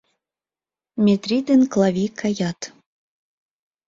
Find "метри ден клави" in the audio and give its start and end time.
1.03-2.05